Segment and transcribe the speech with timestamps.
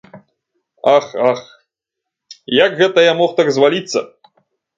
[0.97, 1.41] Ах, ах,
[2.65, 3.99] як гэта я мог так зваліцца!